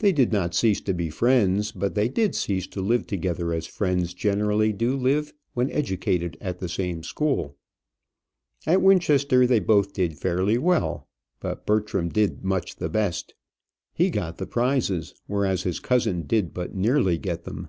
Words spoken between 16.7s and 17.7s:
nearly get them.